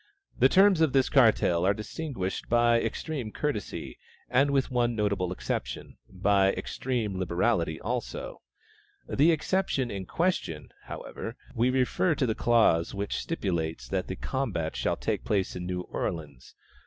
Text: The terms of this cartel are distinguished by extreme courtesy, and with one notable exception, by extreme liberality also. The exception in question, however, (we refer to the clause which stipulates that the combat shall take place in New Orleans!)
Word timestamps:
The 0.39 0.49
terms 0.49 0.81
of 0.81 0.93
this 0.93 1.09
cartel 1.09 1.63
are 1.63 1.75
distinguished 1.75 2.49
by 2.49 2.81
extreme 2.81 3.31
courtesy, 3.31 3.99
and 4.31 4.49
with 4.49 4.71
one 4.71 4.95
notable 4.95 5.31
exception, 5.31 5.95
by 6.09 6.53
extreme 6.53 7.19
liberality 7.19 7.79
also. 7.79 8.41
The 9.07 9.31
exception 9.31 9.91
in 9.91 10.07
question, 10.07 10.69
however, 10.85 11.35
(we 11.53 11.69
refer 11.69 12.15
to 12.15 12.25
the 12.25 12.33
clause 12.33 12.95
which 12.95 13.15
stipulates 13.15 13.87
that 13.89 14.07
the 14.07 14.15
combat 14.15 14.75
shall 14.75 14.97
take 14.97 15.23
place 15.23 15.55
in 15.55 15.67
New 15.67 15.81
Orleans!) 15.81 16.55